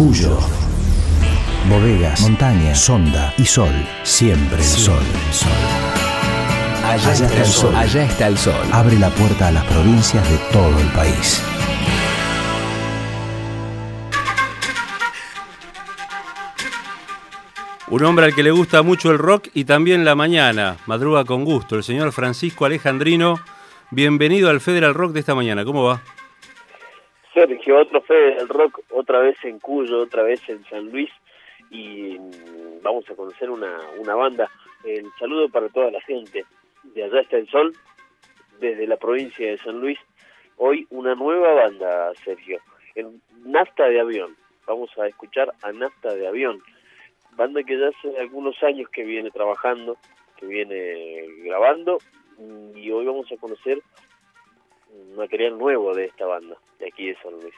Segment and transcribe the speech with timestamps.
[0.00, 0.38] Cuyo.
[1.68, 3.68] Bodegas, montaña, sonda y sol.
[4.02, 5.02] Siempre el sol.
[6.82, 7.74] Allá, está el sol.
[7.76, 8.66] Allá está el sol.
[8.72, 11.42] Abre la puerta a las provincias de todo el país.
[17.88, 21.44] Un hombre al que le gusta mucho el rock y también la mañana, madruga con
[21.44, 23.38] gusto, el señor Francisco Alejandrino.
[23.90, 26.00] Bienvenido al Federal Rock de esta mañana, ¿cómo va?
[27.46, 31.10] Sergio, otro Federal Rock, otra vez en Cuyo, otra vez en San Luis
[31.70, 32.18] y
[32.82, 34.50] vamos a conocer una, una banda.
[34.84, 36.44] El saludo para toda la gente.
[36.82, 37.72] De allá está el sol,
[38.58, 39.98] desde la provincia de San Luis.
[40.58, 42.60] Hoy una nueva banda, Sergio,
[42.94, 44.36] en Nafta de Avión.
[44.66, 46.62] Vamos a escuchar a Nafta de Avión
[47.36, 49.96] banda que ya hace algunos años que viene trabajando,
[50.38, 51.98] que viene grabando
[52.74, 53.82] y hoy vamos a conocer
[55.16, 57.54] material nuevo de esta banda, de aquí de San Luis.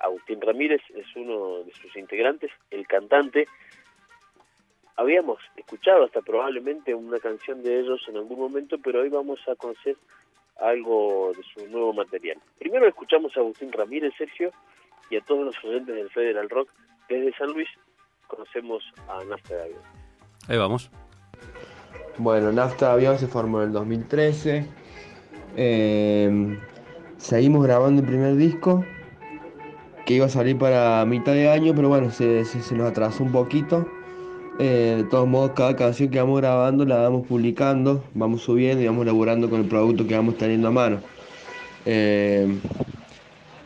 [0.00, 3.46] Agustín Ramírez es uno de sus integrantes, el cantante.
[4.96, 9.54] Habíamos escuchado hasta probablemente una canción de ellos en algún momento, pero hoy vamos a
[9.56, 9.96] conocer
[10.60, 12.38] algo de su nuevo material.
[12.58, 14.50] Primero escuchamos a Agustín Ramírez, Sergio,
[15.10, 16.70] y a todos los oyentes del Federal Rock
[17.08, 17.68] desde San Luis
[18.26, 19.82] conocemos a Nafta de Avión.
[20.48, 20.90] Ahí vamos.
[22.18, 24.66] Bueno, Nafta de Avión se formó en el 2013.
[25.56, 26.58] Eh,
[27.18, 28.84] seguimos grabando el primer disco,
[30.06, 33.86] que iba a salir para mitad de año, pero bueno, se, nos atrasó un poquito.
[34.60, 38.86] Eh, de todos modos, cada canción que vamos grabando la vamos publicando, vamos subiendo y
[38.86, 41.00] vamos elaborando con el producto que vamos teniendo a mano.
[41.84, 42.58] Eh,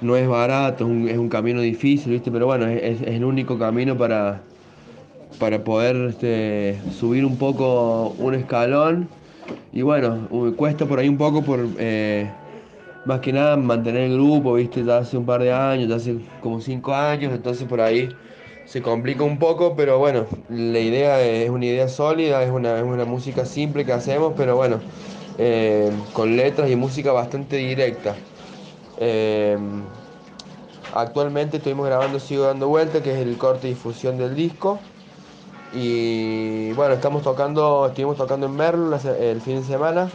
[0.00, 2.30] no es barato, es un, camino difícil, ¿viste?
[2.30, 4.42] pero bueno, es, el único camino para,
[5.38, 9.08] para poder este, subir un poco un escalón.
[9.72, 12.28] Y bueno, cuesta por ahí un poco por eh,
[13.04, 16.16] más que nada mantener el grupo, viste, ya hace un par de años, ya hace
[16.42, 18.08] como cinco años, entonces por ahí
[18.66, 23.44] se complica un poco, pero bueno, la idea es una idea sólida, es una, música
[23.44, 24.80] simple que hacemos, pero bueno,
[25.38, 28.14] eh, con letras y música bastante directa.
[28.98, 29.58] Eh,
[30.94, 34.78] actualmente estuvimos grabando Sigo Dando Vuelta, que es el corte y difusión del disco.
[35.74, 40.08] Y bueno, estamos tocando, estuvimos tocando en Merlo el fin de semana,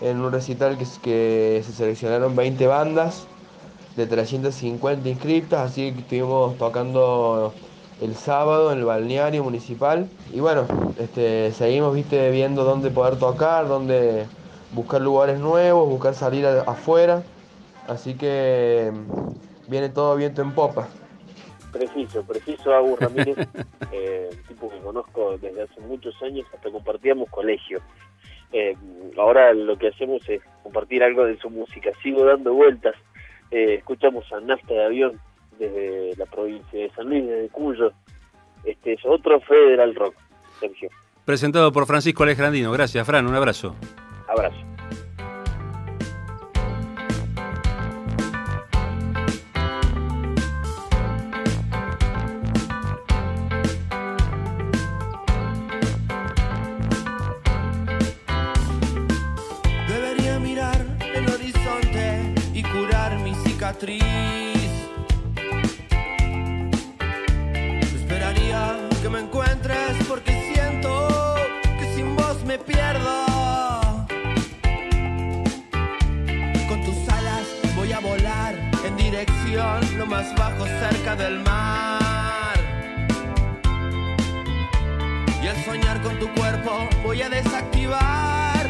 [0.00, 3.26] en un recital que, que se seleccionaron 20 bandas
[3.96, 7.52] de 350 inscriptas, así que estuvimos tocando
[8.00, 10.08] el sábado en el balneario municipal.
[10.32, 10.66] Y bueno,
[10.98, 14.26] este, seguimos ¿viste, viendo dónde poder tocar, dónde
[14.72, 17.22] buscar lugares nuevos, buscar salir afuera.
[17.88, 18.92] Así que
[19.68, 20.88] viene todo viento en popa.
[21.72, 23.36] Preciso, preciso, Agus Ramírez,
[23.92, 27.80] eh, tipo que conozco desde hace muchos años, hasta compartíamos colegio.
[28.52, 28.76] Eh,
[29.20, 31.90] ahora lo que hacemos es compartir algo de su música.
[32.02, 32.94] Sigo dando vueltas.
[33.50, 35.20] Eh, escuchamos a Nafta de Avión
[35.58, 37.92] desde la provincia de San Luis, desde Cuyo.
[38.64, 40.14] Este es otro Federal Rock,
[40.58, 40.90] Sergio.
[41.24, 42.72] Presentado por Francisco Alejandrino.
[42.72, 43.26] Gracias, Fran.
[43.26, 43.74] Un abrazo.
[44.28, 44.69] Abrazo.
[67.94, 71.36] Esperaría que me encuentres porque siento
[71.78, 73.26] que sin vos me pierdo.
[76.68, 82.58] Con tus alas voy a volar en dirección lo más bajo cerca del mar.
[85.42, 88.66] Y al soñar con tu cuerpo voy a desactivar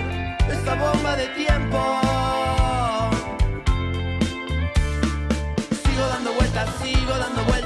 [0.51, 2.30] esta bomba de tiempo.
[6.83, 7.60] Sigo dando vueltas,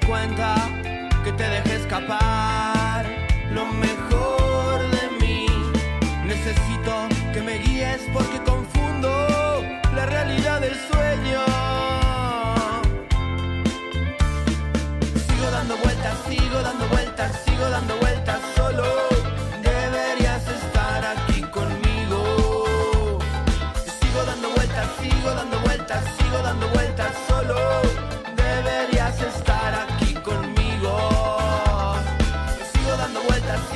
[0.00, 0.54] cuenta
[1.24, 2.27] que te dejé escapar.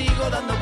[0.02, 0.61] Sigo dando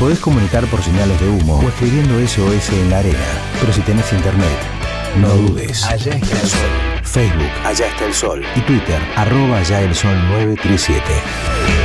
[0.00, 3.18] podés comunicar por señales de humo o escribiendo SOS en la arena.
[3.60, 4.58] Pero si tenés internet,
[5.20, 5.84] no dudes.
[5.84, 6.70] Allá está el sol.
[7.02, 8.42] Facebook, Allá está el sol.
[8.56, 11.79] Y Twitter, arroba Allá el sol 937.